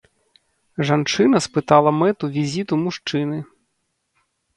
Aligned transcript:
Жанчына 0.89 1.41
спытала 1.47 1.91
мэту 2.01 2.29
візіту 2.37 2.73
мужчыны. 2.85 3.37